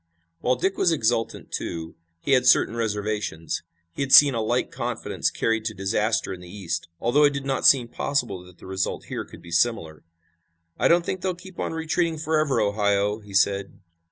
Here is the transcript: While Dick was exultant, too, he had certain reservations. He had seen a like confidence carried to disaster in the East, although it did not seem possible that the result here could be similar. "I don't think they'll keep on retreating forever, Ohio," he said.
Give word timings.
While 0.39 0.55
Dick 0.55 0.79
was 0.79 0.91
exultant, 0.91 1.51
too, 1.51 1.93
he 2.21 2.31
had 2.31 2.47
certain 2.47 2.75
reservations. 2.75 3.61
He 3.93 4.01
had 4.01 4.11
seen 4.11 4.33
a 4.33 4.41
like 4.41 4.71
confidence 4.71 5.29
carried 5.29 5.63
to 5.65 5.75
disaster 5.75 6.33
in 6.33 6.41
the 6.41 6.49
East, 6.49 6.87
although 6.99 7.23
it 7.23 7.33
did 7.33 7.45
not 7.45 7.67
seem 7.67 7.87
possible 7.87 8.43
that 8.45 8.57
the 8.57 8.65
result 8.65 9.03
here 9.09 9.23
could 9.25 9.43
be 9.43 9.51
similar. 9.51 10.03
"I 10.79 10.87
don't 10.87 11.05
think 11.05 11.21
they'll 11.21 11.35
keep 11.35 11.59
on 11.59 11.73
retreating 11.73 12.17
forever, 12.17 12.59
Ohio," 12.59 13.19
he 13.19 13.35
said. 13.35 13.79